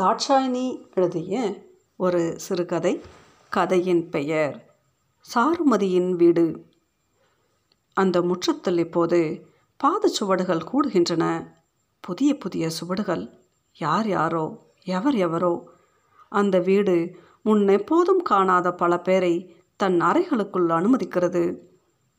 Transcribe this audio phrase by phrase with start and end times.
[0.00, 1.62] தாட்சாயினி எழுதிய
[1.96, 3.00] ஒரு சிறுகதை
[3.48, 4.78] கதையின் பெயர்
[5.34, 6.66] சாருமதியின் வீடு.
[7.92, 9.46] அந்த முற்றத்தில் இப்போது
[9.84, 11.46] பாதச்சுவடுகள் கூடுகின்றன.
[12.00, 13.30] புதிய புதிய சுவடுகள்.
[13.78, 15.68] யார் யாரோ எவர் எவரோ.
[16.28, 21.58] அந்த வீடு முன்னெப்போதும் காணாத பல பேரை தன் அறைகளுக்குள் அனுமதிக்கிறது.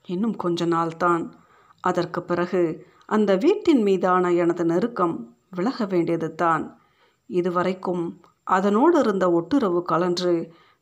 [0.05, 1.31] இன்னும் கொஞ்ச நாள்தான்.
[1.79, 6.81] அதற்கு பிறகு அந்த வீட்டின் மீதான எனது நெருக்கம் விலக வேண்டியது தான்
[7.29, 8.03] இதுவரைக்கும்
[8.43, 10.33] அதனோடு இருந்த ஒட்டுறவு கலன்று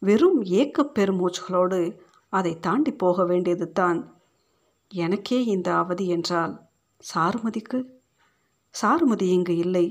[0.01, 1.99] வெறும் ஏக்கப் பெருமூச்சுகளோடு
[2.29, 3.99] அதை தாண்டி போக வேண்டியது தான்
[4.91, 6.53] எனக்கே இந்த அவதி என்றால்
[7.13, 7.79] சாருமதிக்கு?
[8.75, 9.85] சாருமதி இங்கு இல்லை.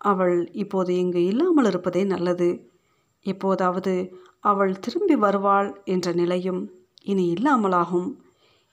[0.00, 2.48] அவள் இப்போது இங்கு இல்லாமல் இருப்பதே நல்லது.
[3.26, 3.94] எப்போதாவது
[4.40, 6.62] அவள் திரும்பி வருவாள் என்ற நிலையும்
[7.02, 8.08] இனி இல்லாமலாகும்.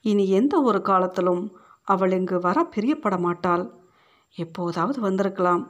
[0.04, 1.44] இனி எந்த ஒரு காலத்திலும்
[1.82, 3.64] அவள் இங்கு வர பிரியப்பட மாட்டாள்
[4.36, 5.62] எப்போதாவது வந்திருக்கலாம்.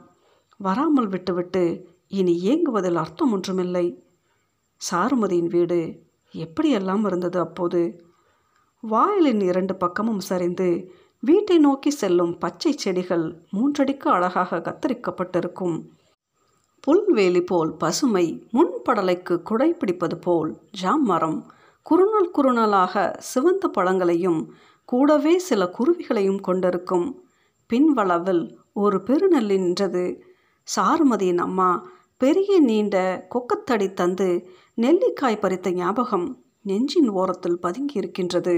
[0.57, 4.03] வராமல் விட்டுவிட்டு இனி ஏங்குவதில் அர்த்தம் ஒன்றுமில்லை
[4.91, 5.99] சாருமதியின் வீடு
[6.33, 8.05] எப்படியெல்லாம் இருந்தது அப்போது?
[8.81, 15.87] வாயிலின் இரண்டு பக்கமும் சரிந்து வீட்டை நோக்கி செல்லும் பச்சை செடிகள் மூன்றடிக்கு அழகாக கத்தரிக்கப்பட்டிருக்கும்.
[16.79, 24.53] புல்வேலி போல் பசுமை முன்படலைக்கு குடை பிடிப்பது போல் ஜாம் மரம் குறுநல் குறுநலாக சிவந்த பழங்களையும்
[24.85, 27.23] கூடவே சில குருவிகளையும் கொண்டிருக்கும்.
[27.69, 30.26] பின்வளவில் ஒரு பெருநெல் நின்றது.
[30.67, 31.69] சாருமதியின் அம்மா
[32.17, 32.95] பெரிய நீண்ட
[33.29, 34.29] கொக்கத்தடி தந்து
[34.77, 36.27] நெல்லிக்காய் பறித்த ஞாபகம்
[36.61, 38.55] நெஞ்சின் ஓரத்தில் பதுங்கி இருக்கின்றது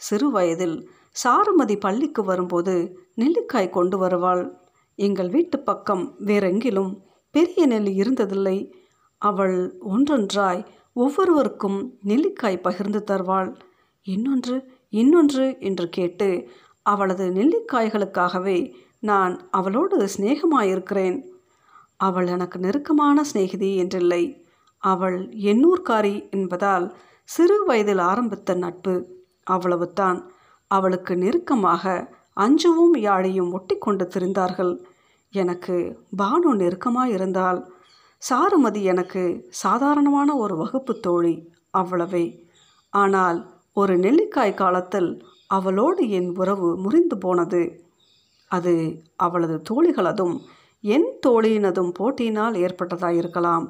[0.00, 0.76] சிறு வயதில்
[1.16, 2.74] சாருமதி பள்ளிக்கு வரும்போது
[3.14, 4.42] நெல்லிக்காய் கொண்டு வருவாள்.
[4.98, 6.92] எங்கள் வீட்டு பக்கம் வேறெங்கிலும்
[7.34, 8.56] பெரிய நெல்லி இருந்ததில்லை.
[9.22, 9.56] அவள்
[9.88, 13.50] ஒன்றொன்றாய் ஒவ்வொருவருக்கும் நெல்லிக்காய் பகிர்ந்து தருவாள்.
[14.06, 14.56] இன்னொன்று
[14.92, 16.28] இன்னொன்று என்று கேட்டு
[16.86, 18.58] அவளது நெல்லிக்காய்களுக்காகவே
[19.02, 21.16] நான் அவளோடு சிநேகமாயிருக்கிறேன்.
[22.00, 24.22] அவள் எனக்கு நெருக்கமான சிநேகிதி என்றில்லை.
[24.82, 25.18] அவள்
[25.52, 26.86] எண்ணூர்காரி என்பதால்
[27.28, 28.94] சிறு வயதில் ஆரம்பித்த நட்பு
[29.46, 30.18] அவ்வளவுதான்
[30.70, 31.84] அவளுக்கு நெருக்கமாக
[32.34, 34.72] அஞ்சுவும் யாழையும் ஒட்டி கொண்டு திரிந்தார்கள்.
[35.32, 35.76] எனக்கு
[36.18, 37.60] பானு நெருக்கமாக இருந்தால்
[38.22, 39.22] சாருமதி எனக்கு
[39.62, 41.34] சாதாரணமான ஒரு வகுப்பு தோழி
[41.78, 42.24] அவ்வளவே.
[42.92, 43.38] ஆனால்
[43.72, 45.10] ஒரு நெல்லிக்காய் காலத்தில்
[45.46, 47.62] அவளோடு என் உறவு முறிந்து போனது.
[48.50, 48.74] அது
[49.16, 50.34] அவளது தோழிகளதும்
[50.84, 53.66] என் தோழியினதும் போட்டியினால் ஏற்பட்டதாயிருக்கலாம்.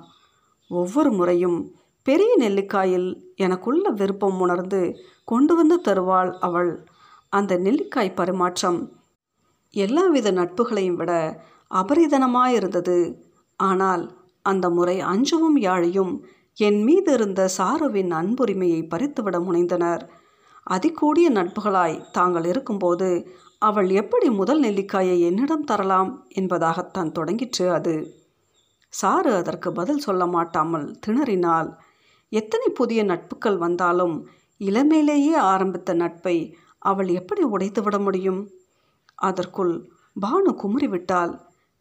[0.71, 1.59] ஒவ்வொரு முறையும்
[2.07, 4.83] பெரிய நெல்லிக்காயில் எனக்குள்ள விருப்பம் உணர்ந்து
[5.25, 6.73] கொண்டு வந்து தருவாள் அவள்.
[7.33, 8.79] அந்த நெல்லிக்காய் பரிமாற்றம்
[9.75, 11.13] எல்லாவித நட்புகளையும் விட
[11.71, 12.99] அபரிதனமாயிருந்தது.
[13.61, 14.05] ஆனால்
[14.45, 16.13] அந்த முறை அஞ்சுவும் யாழையும்
[16.59, 20.03] என் மீது இருந்த சாருவின் அன்புரிமையை பறித்துவிட முனைந்தனர்.
[20.67, 23.09] அதிகூடிய நட்புகளாய் தாங்கள் இருக்கும்போது
[23.63, 27.95] அவள் எப்படி முதல் நெல்லிக்காயை என்னிடம் தரலாம் என்பதாகத்தான் தொடங்கிற்று அது.
[28.93, 31.77] சாரு அதற்கு பதில் சொல்ல மாட்டாமல் திணறினால்
[32.29, 34.29] எத்தனை புதிய நட்புகள் வந்தாலும்
[34.61, 38.51] இளமையிலேயே ஆரம்பித்த நட்பை அவள் எப்படி உடைத்துவிட முடியும்?
[39.15, 41.39] அதற்குள் பானு குமுறிவிட்டால்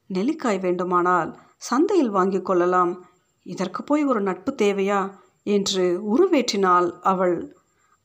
[0.07, 3.05] நெல்லிக்காய் வேண்டுமானால் சந்தையில் வாங்கி கொள்ளலாம்.
[3.45, 5.01] இதற்கு போய் ஒரு நட்பு தேவையா?
[5.43, 7.55] என்று உருவேற்றினாள் அவள்.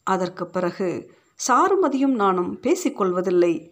[0.06, 0.88] அதற்கு பிறகு
[1.48, 3.70] சாருமதியும் நானும் பேசிக்கொள்வதில்லை.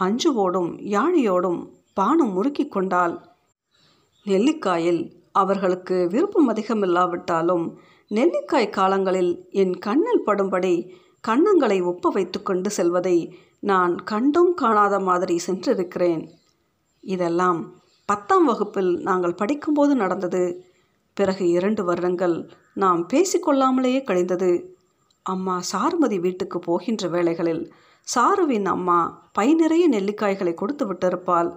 [0.00, 3.20] அஞ்சுவோடும் யாழியோடும் பானம் முறுக்கி கொண்டாள்.
[4.24, 7.74] நெல்லிக்காயில் அவர்களுக்கு விருப்பம் அதிகமில்லாவிட்டாலும்
[8.08, 10.90] நெல்லிக்காய் காலங்களில் என் கண்ணில் படும்படி
[11.28, 16.28] கண்ணங்களை ஒப்ப வைத்து கொண்டு செல்வதை நான் கண்டும் காணாத மாதிரி சென்றிருக்கிறேன்.
[17.00, 20.64] இதெல்லாம் பத்தாம் வகுப்பில் நாங்கள் படிக்கும்போது நடந்தது.
[21.14, 24.73] பிறகு இரண்டு வருடங்கள் நாம் பேசிக்கொள்ளாமலேயே கழிந்தது.
[25.26, 27.72] அம்மா சாருமதி வீட்டுக்கு போகின்ற வேளைகளில்
[28.14, 31.56] சாருவின் அம்மா பை நிறைய நெல்லிக்காய்களை கொடுத்து விட்டிருப்பாள்.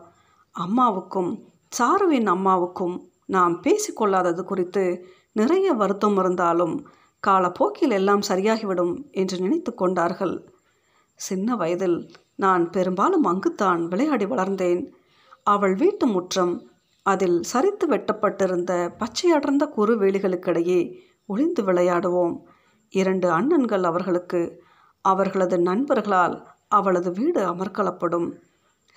[0.51, 1.43] அம்மாவுக்கும்
[1.77, 6.87] சாருவின் அம்மாவுக்கும் நாம் பேசிக்கொள்ளாதது குறித்து நிறைய வருத்தம் இருந்தாலும்
[7.27, 10.49] காலப்போக்கில் எல்லாம் சரியாகிவிடும் என்று நினைத்து கொண்டார்கள்.
[11.15, 14.93] சின்ன வயதில் நான் பெரும்பாலும் அங்குத்தான் விளையாடி வளர்ந்தேன்.
[15.43, 16.71] அவள் வீட்டு முற்றம்
[17.03, 19.97] அதில் சரித்து வெட்டப்பட்டிருந்த பச்சை அடர்ந்த குறு
[21.25, 22.35] ஒளிந்து விளையாடுவோம்.
[22.93, 24.41] இரண்டு அண்ணன்கள் அவர்களுக்கு
[25.01, 26.35] அவர்களது நண்பர்களால்
[26.67, 28.27] அவளது வீடு அமர்க்களப்படும்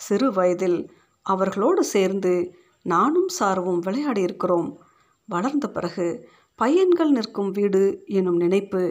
[0.01, 0.91] சிறு வயதில்
[1.27, 2.35] அவர்களோடு சேர்ந்து
[2.83, 4.69] நானும் சார்வும் விளையாடி இருக்கிறோம்.
[5.29, 6.07] வளர்ந்த பிறகு
[6.55, 8.83] பையன்கள் நிற்கும் வீடு எனும் நினைப்பு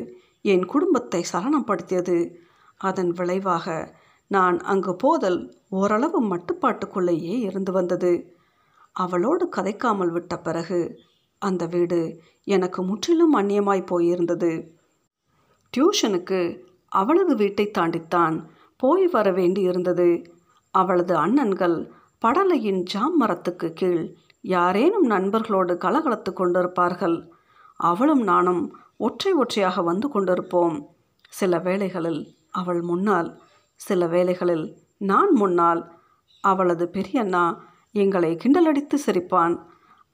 [0.42, 2.18] என் குடும்பத்தை சலனப்படுத்தியது.
[2.78, 3.96] அதன் விளைவாக
[4.28, 8.12] நான் அங்கு போதல் ஓரளவு மட்டுப்பாட்டுக்குள்ளேயே இருந்து வந்தது.
[8.92, 10.80] அவளோடு கதைக்காமல் விட்ட பிறகு
[11.42, 12.00] அந்த வீடு
[12.44, 14.52] எனக்கு முற்றிலும் அந்நியமாய் போயிருந்தது.
[15.74, 20.26] டியூஷனுக்கு அவளது வீட்டை தாண்டித்தான் போய் வர வேண்டியிருந்தது.
[20.72, 21.90] அவளது அண்ணன்கள்
[22.26, 27.30] படலையின் ஜாம் மரத்துக்கு கீழ் யாரேனும் நண்பர்களோடு கலகலத்து கொண்டிருப்பார்கள்.
[27.76, 30.86] அவளும் நானும் ஒற்றை ஒற்றையாக வந்து கொண்டிருப்போம்.
[31.30, 33.42] சில வேளைகளில் அவள் முன்னால்
[33.76, 35.82] சில வேளைகளில் நான் முன்னால்.
[36.42, 37.58] அவளது பெரியண்ணா
[37.92, 39.56] எங்களை கிண்டலடித்து சிரிப்பான்.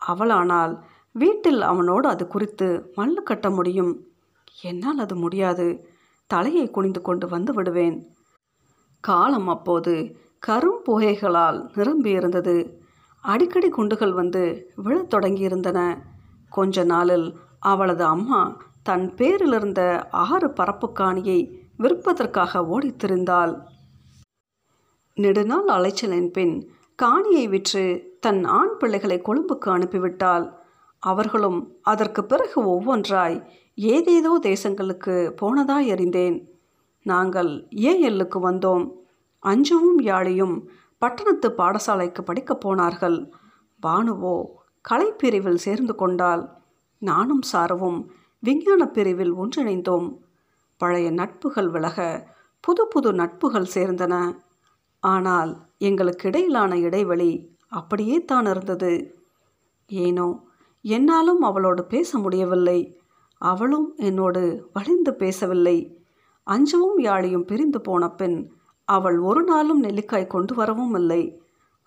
[0.01, 0.73] அவளானால்
[1.11, 3.93] வீட்டில் அவனோடு அது குறித்து மல்லு கட்ட முடியும்.
[4.61, 5.89] என்னால் அது முடியாது.
[6.27, 8.15] தலையை குனிந்து கொண்டு வந்து விடுவேன்.
[8.99, 10.17] காலம் அப்போது
[10.47, 12.73] கரும் புகைகளால் நிரம்பியிருந்தது
[13.21, 15.97] அடிக்கடி குண்டுகள் வந்து விழத் தொடங்கியிருந்தன.
[16.49, 23.61] கொஞ்ச நாளில் அவளது அம்மா தன் பேரிலிருந்த ஆறு பரப்பு காணியை விற்பதற்காக ஓடித்திருந்தாள்
[25.13, 26.71] நெடுநாள் அலைச்சலின் பின்
[27.03, 30.51] காணியை விற்று தன் ஆண் பிள்ளைகளை கொழும்புக்கு அனுப்பிவிட்டாள்.
[30.99, 36.49] அவர்களும் அதற்கு பிறகு ஒவ்வொன்றாய் ஏதேதோ தேசங்களுக்கு போனதாய் அறிந்தேன்.
[37.03, 38.91] நாங்கள் ஏஎல்லுக்கு வந்தோம்.
[39.39, 43.31] அஞ்சுவும் யாழியும் பட்டணத்து பாடசாலைக்கு படிக்கப் போனார்கள்.
[43.83, 44.43] பானுவோ
[44.89, 46.49] கலைப்பிரிவில் சேர்ந்து கொண்டால்
[46.97, 50.17] நானும் சாரவும் விஞ்ஞான பிரிவில் ஒன்றிணைந்தோம்.
[50.77, 52.27] பழைய நட்புகள் விலக
[52.59, 54.37] புது புது நட்புகள் சேர்ந்தன.
[54.99, 59.15] ஆனால் எங்களுக்கு இடையிலான இடைவெளி அப்படியே தான் இருந்தது.
[59.87, 60.43] ஏனோ
[60.81, 62.99] என்னாலும் அவளோடு பேச முடியவில்லை.
[63.41, 65.77] அவளும் என்னோடு வழிந்து பேசவில்லை.
[66.47, 68.37] அஞ்சவும் யாழையும் பிரிந்து போன பின்
[68.87, 71.21] அவள் ஒரு நாளும் நெல்லிக்காய் கொண்டு வரவும் இல்லை.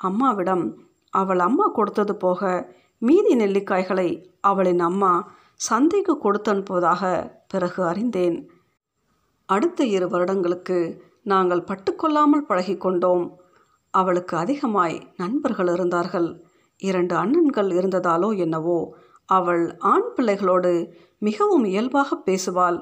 [0.01, 0.65] அம்மாவிடம்
[1.13, 2.51] அவள் அம்மா கொடுத்தது போக
[3.03, 4.09] மீதி நெல்லிக்காய்களை
[4.41, 5.13] அவளின் அம்மா
[5.55, 7.03] சந்தைக்கு கொடுத்து அனுப்புவதாக
[7.49, 8.39] பிறகு அறிந்தேன்.
[9.49, 10.79] அடுத்த இரு வருடங்களுக்கு
[11.23, 13.25] நாங்கள் பட்டுக்கொள்ளாமல் பழகிக்கொண்டோம்
[13.95, 16.29] அவளுக்கு அதிகமாய் நண்பர்கள் இருந்தார்கள்.
[16.83, 18.79] இரண்டு அண்ணன்கள் இருந்ததாலோ என்னவோ
[19.29, 20.73] அவள் ஆண் பிள்ளைகளோடு
[21.19, 22.79] மிகவும் இயல்பாக பேசுவாள்.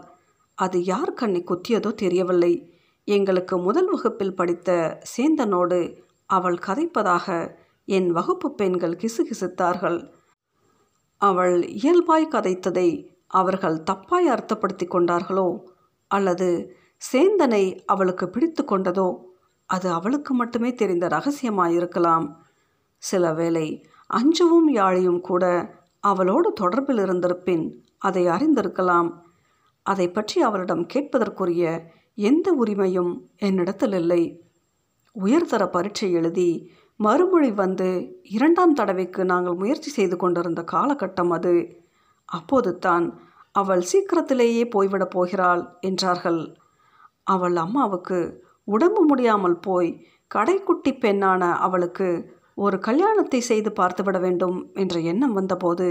[0.54, 2.52] அது யார் கண்ணை குத்தியதோ தெரியவில்லை.
[3.04, 5.80] எங்களுக்கு முதல் வகுப்பில் படித்த சேந்தனோடு
[6.26, 9.98] அவள் கதைப்பதாக என் வகுப்பு பெண்கள் கிசுகிசுத்தார்கள்.
[11.20, 12.88] அவள் இயல்பாய் கதைத்ததை
[13.26, 15.48] அவர்கள் தப்பாய் அர்த்தப்படுத்தி கொண்டார்களோ?
[16.10, 16.76] அல்லது
[17.12, 19.08] சேந்தனை அவளுக்கு பிடித்து கொண்டதோ?
[19.66, 22.26] அது அவளுக்கு மட்டுமே தெரிந்த ரகசியமாயிருக்கலாம்.
[23.02, 23.66] சில வேளை
[24.06, 25.44] அஞ்சுவும் யாழியும் கூட
[26.10, 27.64] அவளோடு தொடர்பில் இருந்திருப்பின்
[27.98, 29.10] அதை அறிந்திருக்கலாம்.
[29.86, 31.64] அதை பற்றி அவளிடம் கேட்பதற்குரிய
[32.18, 34.22] எந்த உரிமையும் என்னிடத்தில் இல்லை
[35.16, 36.50] உயர்தர பரீட்சை எழுதி
[37.00, 37.88] மறுமொழி வந்து
[38.36, 41.54] இரண்டாம் தடவைக்கு நாங்கள் முயற்சி செய்து கொண்டிருந்த காலகட்டம் அது.
[42.28, 43.06] அப்போது தான்
[43.54, 46.40] அவள் சீக்கிரத்திலேயே போய்விடப் போகிறாள் என்றார்கள்.
[47.26, 48.18] அவள் அம்மாவுக்கு
[48.68, 49.90] உடம்பு முடியாமல் போய்
[50.30, 52.08] கடைக்குட்டி பெண்ணான அவளுக்கு
[52.56, 55.86] ஒரு கல்யாணத்தை செய்து பார்த்துவிட வேண்டும் என்ற எண்ணம் வந்தபோது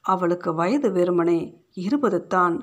[0.00, 1.40] அவளுக்கு வயது வெறுமனே
[1.74, 2.54] இருபது தான்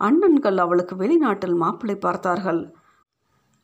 [0.00, 2.60] அண்ணன்கள் அவளுக்கு வெளிநாட்டில் மாப்பிள்ளை பார்த்தார்கள்.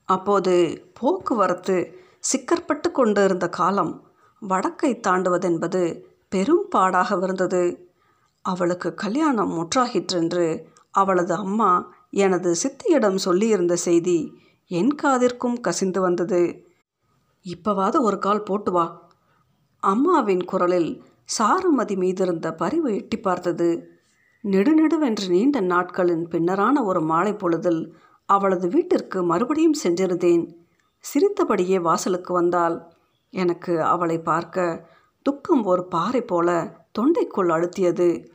[0.09, 0.55] அப்போது
[1.01, 1.77] போக்குவரத்து
[2.21, 3.93] சிக்கற்பட்டு கொண்டு இருந்த காலம்
[4.43, 5.83] வடக்கை தாண்டுவதென்பது
[6.29, 7.63] பெரும் பாடாக இருந்தது.
[8.45, 10.47] அவளுக்கு கல்யாணம் முற்றாகிற்றென்று
[10.91, 11.71] அவளது அம்மா
[12.11, 14.19] எனது சித்தியிடம் சொல்லியிருந்த செய்தி
[14.71, 16.43] என் காதிற்கும் கசிந்து வந்தது.
[17.47, 18.87] இப்பவாவது ஒரு கால் போட்டு வா.
[19.83, 21.05] அம்மாவின் குரலில்
[21.39, 23.91] சாருமதி மீதிருந்த பரிவு எட்டி பார்த்தது.
[24.45, 27.95] நெடுநெடுவென்று நீண்ட நாட்களின் பின்னரான ஒரு மாலை பொழுதில்
[28.27, 30.45] அவளது வீட்டிற்கு மறுபடியும் சென்றிருந்தேன்.
[30.99, 32.93] சிரித்தபடியே வாசலுக்கு வந்தால்
[33.31, 34.89] எனக்கு அவளை பார்க்க
[35.23, 36.49] துக்கம் ஒரு பாறை போல
[36.99, 38.27] தொண்டைக்குள் அழுத்தியது.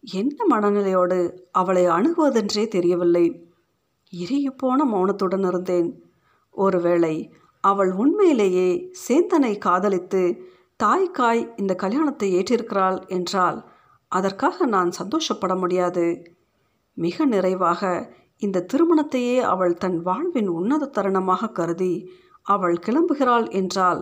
[0.00, 3.26] என்ன மனநிலையோடு அவளை அணுகுவதென்றே தெரியவில்லை.
[4.56, 6.02] போன மௌனத்துடன் இருந்தேன்.
[6.50, 10.22] ஒருவேளை அவள் உண்மையிலேயே சேந்தனை காதலித்து
[10.80, 13.58] தாய்க்காய் இந்த கல்யாணத்தை ஏற்றிருக்கிறாள் என்றால்
[14.12, 16.04] அதற்காக நான் சந்தோஷப்பட முடியாது.
[16.96, 17.82] மிக நிறைவாக
[18.42, 21.94] இந்த திருமணத்தையே அவள் தன் வாழ்வின் உன்னத தருணமாக கருதி
[22.46, 24.00] அவள் கிளம்புகிறாள் என்றால்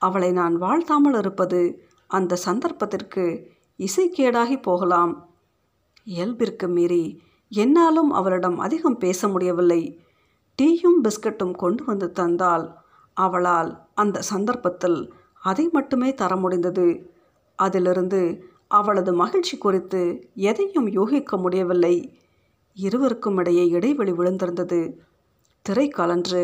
[0.00, 1.60] அவளை நான் வாழ்த்தாமல் இருப்பது
[2.10, 3.24] அந்த சந்தர்ப்பத்திற்கு
[3.78, 5.12] இசைக்கேடாகி போகலாம்.
[6.06, 7.04] இயல்பிற்கு மீறி
[7.52, 9.82] என்னாலும் அவளிடம் அதிகம் பேச முடியவில்லை.
[10.58, 12.66] டீயும் பிஸ்கட்டும் கொண்டு வந்து தந்தால்
[13.16, 14.98] அவளால் அந்த சந்தர்ப்பத்தில்
[15.46, 16.86] அதை மட்டுமே தர முடிந்தது.
[17.58, 18.20] அதிலிருந்து
[18.68, 20.02] அவளது மகிழ்ச்சி குறித்து
[20.48, 21.96] எதையும் யூகிக்க முடியவில்லை.
[22.76, 24.80] இருவருக்கும் இடையே இடைவெளி விழுந்திருந்தது.
[25.66, 26.42] திரை கலன்று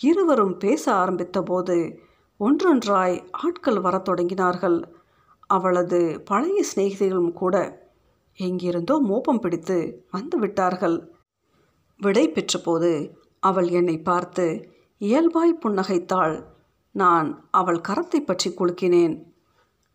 [0.00, 1.76] இருவரும் பேச ஆரம்பித்தபோது
[2.40, 4.78] ஒன்றொன்றாய் ஆட்கள் வரத் தொடங்கினார்கள்.
[5.50, 7.56] அவளது பழைய சிநேகிதிகளும் கூட
[8.38, 9.78] எங்கிருந்தோ மோப்பம் பிடித்து
[10.10, 10.96] வந்து விட்டார்கள்.
[12.00, 12.90] விடை பெற்றபோது
[13.42, 14.46] அவள் என்னை பார்த்து
[15.00, 16.36] இயல்பாய் புன்னகைத்தாள்.
[16.94, 19.14] நான் அவள் கரத்தை பற்றி குலுக்கினேன்.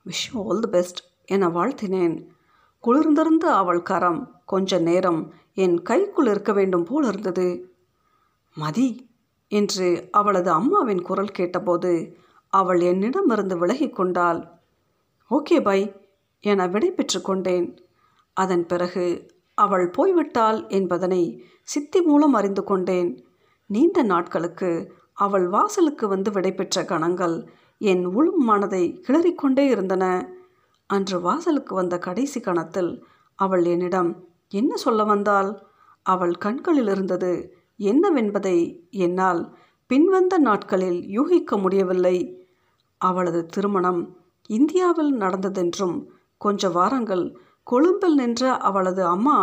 [0.05, 2.15] விஷ் ஆல் தி பெஸ்ட் என வாழ்த்தினேன்.
[2.83, 5.21] குளிர்ந்திருந்த அவள் கரம் கொஞ்ச நேரம்
[5.53, 7.47] என் கைக்குள் இருக்க வேண்டும் போல் இருந்தது.
[8.57, 8.89] மதி
[9.51, 11.91] என்று அவளது அம்மாவின் குரல் கேட்டபோது
[12.53, 14.39] அவள் என்னிடமிருந்து விலகி கொண்டாள்.
[15.31, 15.79] ஓகே பை
[16.43, 17.67] என விடை பெற்று கொண்டேன்.
[18.37, 19.05] அதன் பிறகு
[19.57, 21.23] அவள் போய்விட்டாள் என்பதனை
[21.63, 23.09] சித்தி மூலம் அறிந்து கொண்டேன்.
[23.69, 24.69] நீண்ட நாட்களுக்கு
[25.19, 27.35] அவள் வாசலுக்கு வந்து விடைபெற்ற கணங்கள்
[27.81, 30.05] என் உளும் மனதை கிளறிக்கொண்டே இருந்தன
[30.89, 32.91] அன்று வாசலுக்கு வந்த கடைசி கணத்தில்
[33.39, 34.11] அவள் என்னிடம்
[34.51, 35.49] என்ன சொல்ல வந்தாள்
[36.05, 37.31] அவள் கண்களில் இருந்தது
[37.79, 38.57] என்னவென்பதை
[38.97, 39.41] என்னால்
[39.89, 42.15] பின்வந்த நாட்களில் யூகிக்க முடியவில்லை.
[43.01, 44.01] அவளது திருமணம்
[44.49, 45.95] இந்தியாவில் நடந்ததென்றும்
[46.41, 47.25] கொஞ்ச வாரங்கள்
[47.67, 49.37] கொழும்பில் நின்ற அவளது அம்மா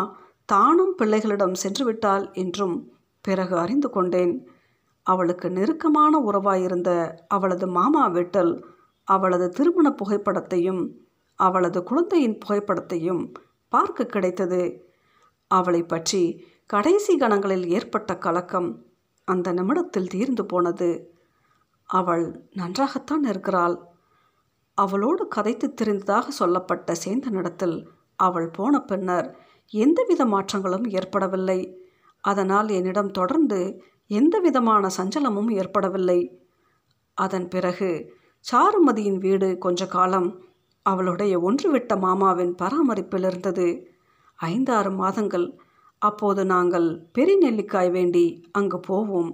[0.49, 2.77] தானும் பிள்ளைகளிடம் சென்றுவிட்டாள் என்றும்
[3.25, 4.35] பிறகு அறிந்து கொண்டேன்.
[5.07, 6.91] அவளுக்கு நெருக்கமான உறவாயிருந்த
[7.29, 8.53] அவளது மாமா வீட்டில்
[9.09, 10.83] அவளது திருமண புகைப்படத்தையும்
[11.39, 13.23] அவளது குழந்தையின் புகைப்படத்தையும்
[13.73, 14.61] பார்க்க கிடைத்தது.
[15.51, 16.23] அவளை பற்றி
[16.67, 18.69] கடைசி கணங்களில் ஏற்பட்ட கலக்கம்
[19.29, 20.89] அந்த நிமிடத்தில் தீர்ந்து போனது.
[21.91, 23.77] அவள் நன்றாகத்தான் இருக்கிறாள்.
[24.79, 27.77] அவளோடு கதைத்து தெரிந்ததாக சொல்லப்பட்ட சேந்தனிடத்தில்
[28.19, 29.29] அவள் போன பின்னர்
[29.73, 31.61] எந்தவித மாற்றங்களும் ஏற்படவில்லை.
[32.25, 33.61] அதனால் என்னிடம் தொடர்ந்து
[34.11, 36.21] எந்த விதமான சஞ்சலமும் ஏற்படவில்லை.
[37.15, 37.91] அதன் பிறகு
[38.45, 40.29] சாருமதியின் வீடு கொஞ்ச காலம்
[40.83, 43.69] அவளுடைய ஒன்றுவிட்ட மாமாவின் பராமரிப்பில் இருந்தது
[44.39, 45.47] ஐந்தாறு மாதங்கள்.
[45.99, 49.31] அப்போது நாங்கள் பெரிய நெல்லிக்காய் வேண்டி அங்கு போவோம்.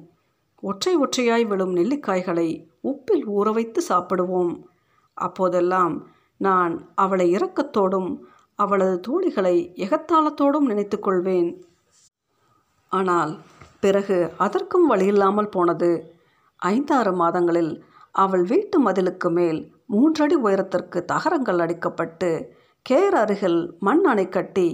[0.61, 2.49] ஒற்றை ஒற்றையாய் விழும் நெல்லிக்காய்களை
[2.83, 4.53] உப்பில் ஊற வைத்து சாப்பிடுவோம்.
[5.17, 8.11] அப்போதெல்லாம் நான் அவளை இரக்கத்தோடும்
[8.55, 11.51] அவளது தோழிகளை எகத்தாளத்தோடும் நினைத்து கொள்வேன்.
[12.89, 13.33] ஆனால்
[13.83, 15.91] பிறகு அதற்கும் வழியில்லாமல் போனது.
[16.63, 17.73] ஐந்தாறு மாதங்களில்
[18.15, 22.31] அவள் வீட்டு மதிலுக்கு மேல் மூன்றடி உயரத்திற்கு தகரங்கள் அடிக்கப்பட்டு
[22.87, 24.69] கேர் அருகில் மண் அணை கட்டி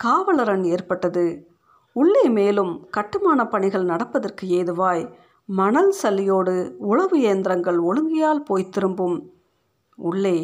[0.00, 1.26] காவலரன் ஏற்பட்டது.
[1.96, 5.04] உள்ளே மேலும் கட்டுமான பணிகள் நடப்பதற்கு ஏதுவாய்
[5.48, 6.54] மணல் சல்லியோடு
[6.90, 9.18] உழவு இயந்திரங்கள் ஒழுங்கியால் போய் திரும்பும்.
[9.98, 10.36] உள்ளே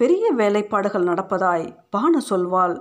[0.00, 1.66] பெரிய வேலைப்பாடுகள் நடப்பதாய்
[1.96, 2.74] பானு சொல்வாள்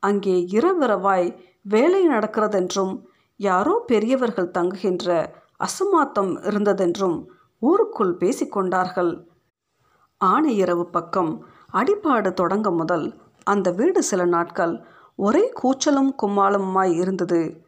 [0.00, 1.28] அங்கே இரவிரவாய்
[1.66, 2.94] வேலை நடக்கிறதென்றும்
[3.36, 7.24] யாரோ பெரியவர்கள் தங்குகின்ற அசுமாத்தம் இருந்ததென்றும்
[7.58, 9.26] ஊருக்குள் பேசிக்கொண்டார்கள்.
[10.16, 14.84] ஆனை இரவு பக்கம் அடிப்பாடு தொடங்க முதல் அந்த வீடு சில நாட்கள்
[15.16, 17.66] ஒரே கூச்சலும் கும்மாளமுமாய் இருந்தது.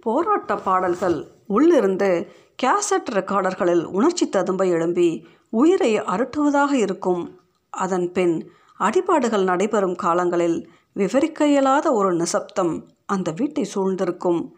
[0.00, 2.32] போராட்ட பாடல்கள் உள்ளிருந்து
[2.62, 7.40] கேசட் ரெக்கார்டர்களில் உணர்ச்சி ததும்ப எழும்பி உயிரை அருட்டுவதாக இருக்கும்.
[7.70, 14.56] அதன் பின் அடிபாடுகள் நடைபெறும் காலங்களில் விவரிக்க இயலாத ஒரு நிசப்தம் அந்த வீட்டை சூழ்ந்திருக்கும்.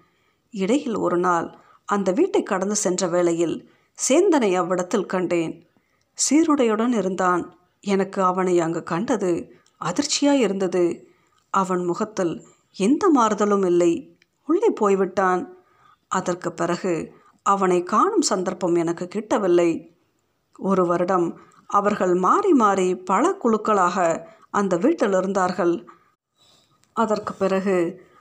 [0.50, 3.71] இடையில் ஒரு நாள் அந்த வீட்டை கடந்து சென்ற வேளையில்
[4.09, 5.69] சேந்தனை அவ்விடத்தில் கண்டேன்.
[6.14, 7.59] சீருடையுடன் இருந்தான்.
[7.80, 9.54] எனக்கு அவனை அங்கு கண்டது
[9.85, 11.11] அதிர்ச்சியாய் இருந்தது
[11.50, 14.19] அவன் முகத்தில் எந்த மாறுதலும் இல்லை.
[14.47, 15.54] உள்ளே போய்விட்டான்.
[16.09, 19.71] அதற்கு பிறகு அவனை காணும் சந்தர்ப்பம் எனக்கு கிட்டவில்லை.
[20.59, 25.87] ஒரு வருடம் அவர்கள் மாறி மாறி பல குழுக்களாக அந்த வீட்டில் இருந்தார்கள்.
[26.92, 27.76] அதற்கு பிறகு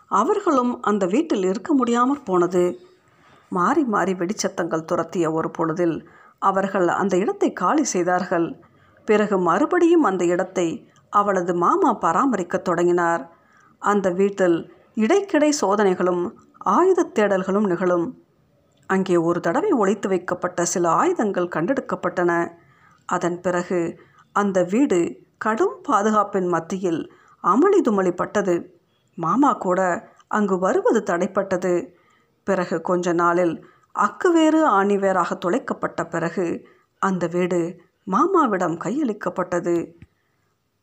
[0.09, 2.79] அவர்களும் அந்த வீட்டில் இருக்க முடியாமற் போனது.
[3.49, 8.59] மாறி மாறி வெடிச்சத்தங்கள் துரத்திய ஒரு பொழுதில் அவர்கள் அந்த இடத்தை காலி செய்தார்கள்.
[9.05, 13.29] பிறகு மறுபடியும் அந்த இடத்தை அவளது மாமா பராமரிக்கத் தொடங்கினார்.
[13.79, 16.33] அந்த வீட்டில் இடைக்கிடை சோதனைகளும்
[16.65, 18.23] ஆயுதத் தேடல்களும் நிகழும்.
[18.87, 22.51] அங்கே ஒரு தடவை ஒழித்து வைக்கப்பட்ட சில ஆயுதங்கள் கண்டெடுக்கப்பட்டன.
[23.05, 23.99] அதன் பிறகு
[24.31, 24.99] அந்த வீடு
[25.37, 27.13] கடும் பாதுகாப்பின் மத்தியில்
[27.43, 28.55] அமளி துமளிப்பட்டது.
[29.23, 29.79] மாமா கூட
[30.27, 31.73] அங்கு வருவது தடைப்பட்டது.
[32.47, 33.55] பிறகு கொஞ்ச நாளில்
[33.99, 36.45] அக்குவேறு ஆணிவேராக துளைக்கப்பட்ட பிறகு
[37.01, 37.59] அந்த வீடு
[38.07, 39.75] மாமாவிடம் கையளிக்கப்பட்டது.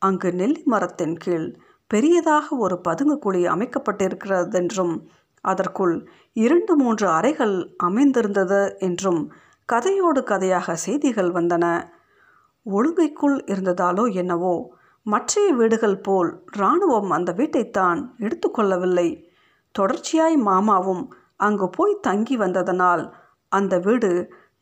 [0.02, 1.48] அங்கு நெல்லி மரத்தின் கீழ்
[1.90, 4.94] பெரியதாக ஒரு பதுங்கு குழி அமைக்கப்பட்டிருக்கிறதென்றும்
[5.44, 5.94] அதற்குள்
[6.36, 9.20] இரண்டு மூன்று அறைகள் அமைந்திருந்தது என்றும்
[9.68, 11.64] கதையோடு கதையாக செய்திகள் வந்தன.
[12.66, 14.54] ஒழுங்கைக்குள் இருந்ததாலோ என்னவோ
[15.06, 19.08] மற்றைய வீடுகள் போல் இராணுவம் அந்த வீட்டைத்தான் எடுத்துக்கொள்ளவில்லை.
[19.78, 23.14] தொடர்ச்சியாய் மாமாவும் அங்கு போய் தங்கி வந்ததனால்
[23.48, 24.10] அந்த வீடு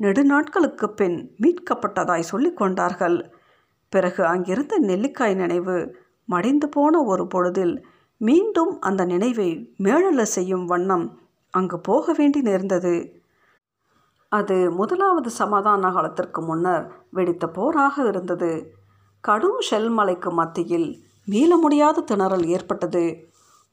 [0.02, 3.30] நெடுநாட்களுக்கு பின் மீட்கப்பட்டதாய் சொல்லிக் கொண்டார்கள்.
[3.88, 7.84] பிறகு அங்கிருந்த நெல்லிக்காய் நினைவு மடிந்து போன ஒரு பொழுதில்
[8.16, 11.18] மீண்டும் அந்த நினைவை மேழல செய்யும் வண்ணம்
[11.50, 13.22] அங்கு போக வேண்டி நேர்ந்தது.
[14.28, 18.82] அது முதலாவது சமாதான காலத்திற்கு முன்னர் வெடித்த போராக இருந்தது.
[19.26, 20.88] கடும் ஷெல் மலைக்கு மத்தியில்
[21.24, 23.04] மீள முடியாத திணறல் ஏற்பட்டது.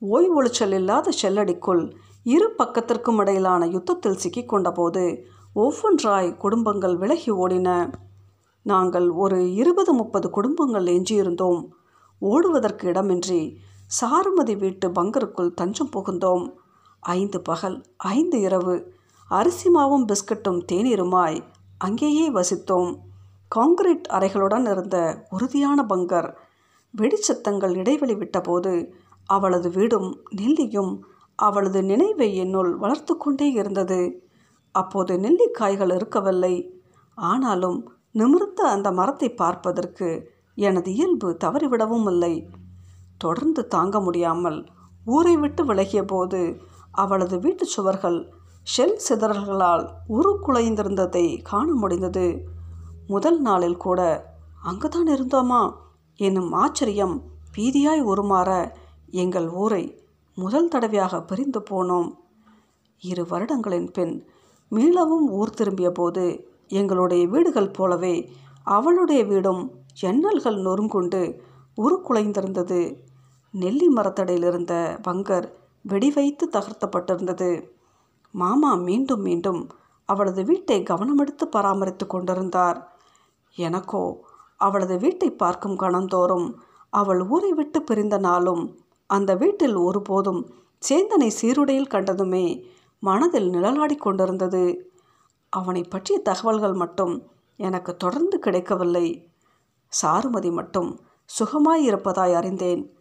[0.01, 1.81] ஓய்வொழிச்சல் இல்லாத ஷெல்லடிக்குள்
[2.23, 5.03] இரு பக்கத்திற்கும் இடையிலான யுத்தத்தில் சிக்கிக்கொண்டபோது
[5.55, 7.69] ஒவ்வொன்றாய் குடும்பங்கள் விலகி ஓடின.
[8.65, 11.61] நாங்கள் ஒரு இருபது முப்பது குடும்பங்கள் எஞ்சியிருந்தோம்.
[12.21, 13.41] ஓடுவதற்கு இடமின்றி
[13.99, 16.45] சாருமதி வீட்டு பங்கருக்குள் தஞ்சம் புகுந்தோம்.
[16.99, 18.75] ஐந்து பகல் ஐந்து இரவு
[19.29, 21.39] அரிசி மாவும் பிஸ்கட்டும் தேநீருமாய்
[21.77, 22.91] அங்கேயே வசித்தோம்.
[23.51, 24.97] காங்கிரீட் அறைகளுடன் இருந்த
[25.29, 26.29] உறுதியான பங்கர்
[26.93, 28.73] வெடிச்சத்தங்கள் இடைவெளி விட்டபோது
[29.29, 30.93] அவளது வீடும் நெல்லியும்
[31.39, 34.01] அவளது நினைவை என்னுள் வளர்த்து கொண்டே இருந்தது.
[34.75, 36.53] அப்போது நெல்லிக்காய்கள் இருக்கவில்லை.
[37.17, 37.79] ஆனாலும்
[38.11, 40.09] நிமிர்ந்த அந்த மரத்தை பார்ப்பதற்கு
[40.57, 42.33] எனது இயல்பு தவறிவிடவும் இல்லை.
[43.17, 44.59] தொடர்ந்து தாங்க முடியாமல்
[45.05, 46.41] ஊரை விட்டு விலகிய போது
[46.93, 48.19] அவளது வீட்டு சுவர்கள்
[48.67, 52.25] ஷெல் சிதறல்களால் உருக்குலைந்திருந்ததை காண முடிந்தது.
[53.13, 54.01] முதல் நாளில் கூட
[54.63, 55.61] அங்குதான் இருந்தோமா?
[56.19, 57.15] என்னும் ஆச்சரியம்
[57.55, 58.49] பீதியாய் உருமாற
[59.21, 59.83] எங்கள் ஊரை
[60.37, 62.09] முதல் தடவையாக பிரிந்து போனோம்.
[63.01, 64.13] இரு வருடங்களின் பின்
[64.71, 66.25] மீளவும் ஊர் திரும்பிய போது
[66.67, 68.15] எங்களுடைய வீடுகள் போலவே
[68.63, 69.63] அவளுடைய வீடும்
[70.01, 71.21] ஜன்னல்கள் நொறுங்குண்டு
[71.77, 72.81] உருக்குலைந்திருந்தது.
[73.53, 74.73] நெல்லி மரத்தடையில் இருந்த
[75.07, 75.47] பங்கர்
[75.85, 77.49] வெடி வைத்து தகர்த்தப்பட்டிருந்தது.
[78.33, 79.61] மாமா மீண்டும் மீண்டும்
[80.09, 82.79] அவளது வீட்டை கவனமெடுத்து பராமரித்து கொண்டிருந்தார்.
[83.57, 84.17] எனக்கோ.
[84.57, 86.55] அவளது வீட்டை பார்க்கும் கணந்தோறும்
[86.89, 90.41] அவள் ஊரை விட்டு பிரிந்த நாளும் அந்த வீட்டில் ஒருபோதும்
[90.89, 92.63] சேந்தனை சீருடையில் கண்டதுமே
[92.99, 94.93] மனதில் நிழலாடி கொண்டிருந்தது.
[95.49, 97.27] அவனை பற்றிய தகவல்கள் மட்டும்
[97.57, 99.29] எனக்கு தொடர்ந்து கிடைக்கவில்லை.
[100.01, 102.95] சாருமதி மட்டும் சுகமாயிருப்பதாய் அறிந்தேன்.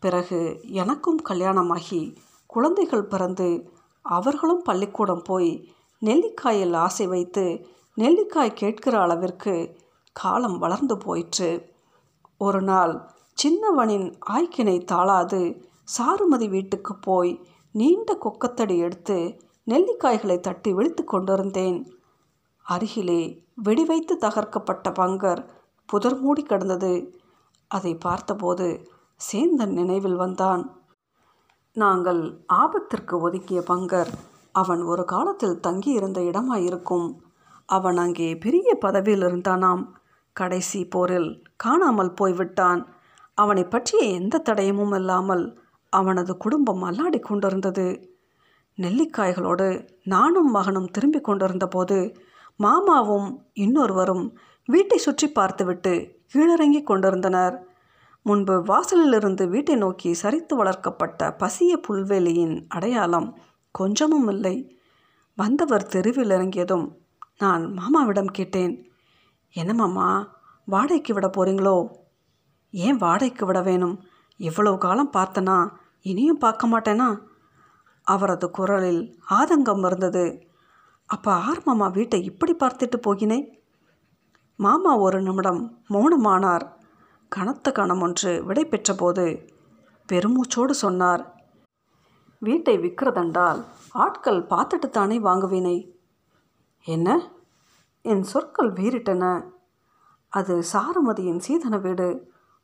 [0.00, 3.72] பிறகு எனக்கும் கல்யாணமாகி குழந்தைகள் பிறந்து
[4.02, 9.54] அவர்களும் பள்ளிக்கூடம் போய் நெல்லிக்காயில் ஆசை வைத்து நெல்லிக்காய் கேட்கிற அளவிற்கு
[10.20, 11.50] காலம் வளர்ந்து போயிற்று.
[12.46, 12.94] ஒரு நாள்
[13.38, 15.40] சின்னவனின் ஆய்க்கினை தாளாது
[15.96, 17.32] சாருமதி வீட்டுக்கு போய்
[17.74, 19.18] நீண்ட கொக்கத்தடி எடுத்து
[19.66, 21.78] நெல்லிக்காய்களை தட்டி விழித்து கொண்டிருந்தேன்.
[22.64, 23.22] அருகிலே
[23.66, 25.42] வெடி வைத்து தகர்க்கப்பட்ட பங்கர்
[25.88, 26.92] புதர் மூடி கிடந்தது.
[27.70, 28.66] அதை பார்த்தபோது
[29.20, 30.62] சேந்தன் நினைவில் வந்தான்.
[31.76, 32.22] நாங்கள்
[32.60, 34.10] ஆபத்திற்கு ஒதுக்கிய பங்கர்
[34.54, 37.08] அவன் ஒரு காலத்தில் தங்கியிருந்த இடமாயிருக்கும்.
[37.68, 39.82] அவன் அங்கே பெரிய பதவியில் இருந்தானாம்.
[40.40, 42.80] கடைசி போரில் காணாமல் போய்விட்டான்.
[43.38, 45.44] அவனை பற்றிய எந்த தடயமும் இல்லாமல்
[45.92, 47.86] அவனது குடும்பம் அல்லாடி கொண்டிருந்தது.
[48.78, 49.68] நெல்லிக்காய்களோடு
[50.14, 51.98] நானும் மகனும் திரும்பி கொண்டிருந்த போது
[52.60, 53.28] மாமாவும்
[53.64, 54.24] இன்னொருவரும்
[54.68, 55.92] வீட்டை சுற்றி பார்த்துவிட்டு
[56.32, 57.56] கீழிறங்கி கொண்டிருந்தனர்.
[58.26, 63.28] முன்பு வாசலிலிருந்து வீட்டை நோக்கி சரித்து வளர்க்கப்பட்ட பசிய புல்வெளியின் அடையாளம்
[63.74, 64.56] கொஞ்சமும் இல்லை.
[65.38, 66.86] வந்தவர் தெருவில் இறங்கியதும்
[67.42, 68.74] நான் மாமாவிடம் கேட்டேன்
[69.60, 70.08] என்னம்மாம்மா
[70.64, 71.76] வாடகைக்கு விட போகிறீங்களோ
[72.70, 73.96] ஏன் வாடகைக்கு விட வேணும்?
[74.36, 75.56] இவ்வளவு காலம் பார்த்தனா
[76.02, 77.08] இனியும் பார்க்க மாட்டேனா?
[78.06, 80.24] அவரது குரலில் ஆதங்கம் இருந்தது.
[81.06, 83.38] அப்போ ஆர் மாமா வீட்டை இப்படி பார்த்துட்டு போகினே?
[84.56, 86.66] மாமா ஒரு நிமிடம் மௌனமானார்.
[87.28, 89.24] கனத்த கணம் ஒன்று விடை பெற்றபோது
[90.08, 91.22] பெருமூச்சோடு சொன்னார்
[92.38, 93.60] வீட்டை விற்கிறதென்றால்
[93.92, 95.76] ஆட்கள் பார்த்துட்டு தானே வாங்குவினை?
[96.86, 97.08] என்ன?
[98.10, 99.24] என் சொற்கள் வீறிட்டன.
[100.32, 102.08] அது சாருமதியின் சீதன வீடு.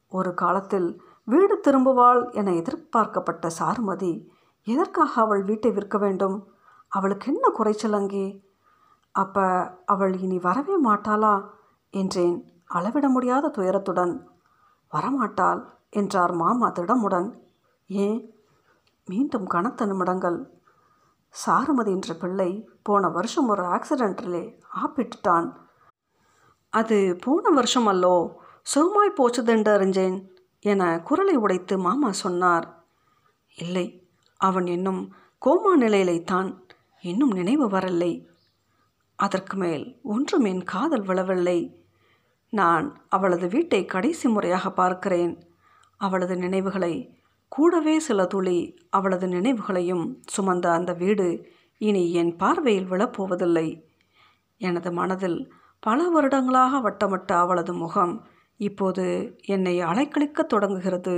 [0.09, 0.88] ஒரு காலத்தில்
[1.24, 4.12] வீடு திரும்புவாள் என எதிர்பார்க்கப்பட்ட சாருமதி
[4.66, 6.37] எதற்காக அவள் வீட்டை விற்க வேண்டும்?
[6.88, 8.26] அவளுக்கு என்ன குறைச்சல் அங்கே?
[9.14, 9.37] அப்ப
[9.87, 11.35] அவள் இனி வரவே மாட்டாளா?
[11.94, 14.14] என்றேன் அளவிட முடியாத துயரத்துடன்.
[14.92, 17.28] வரமாட்டாள் என்றார் மாமா திடமுடன்
[17.87, 18.20] ஏன்?
[19.07, 20.38] மீண்டும் கனத்த நிமிடங்கள்.
[21.33, 25.53] சாருமதி என்ற பிள்ளை போன வருஷம் ஒரு ஆக்சிடென்ட்டிலே ஆப்பிட்டுட்டான்.
[26.71, 28.35] அது போன வருஷம் அல்லோ?
[28.75, 30.27] சுகமாய் போச்சுதென்று அறிஞ்சேன்
[30.61, 32.85] என குரலை உடைத்து மாமா சொன்னார்.
[33.57, 35.14] இல்லை அவன் இன்னும்
[35.47, 36.61] கோமா நிலையிலைத்தான்
[37.01, 38.27] இன்னும் நினைவு வரலை
[39.16, 41.87] அதற்கு மேல் ஒன்றும் என் காதல் விழவில்லை.
[42.51, 45.47] நான் அவளது வீட்டை கடைசி முறையாக பார்க்கிறேன்.
[45.97, 47.22] அவளது நினைவுகளை
[47.55, 48.59] கூடவே சில துளி
[48.91, 50.05] அவளது நினைவுகளையும்
[50.37, 51.27] சுமந்த அந்த வீடு
[51.79, 53.69] இனி என் பார்வையில் விழப்போவதில்லை.
[54.61, 55.38] எனது மனதில்
[55.81, 58.15] பல வருடங்களாக வட்டமிட்ட அவளது முகம்
[58.57, 59.05] இப்போது
[59.47, 61.17] என்னை அலைக்கழிக்கத் தொடங்குகிறது.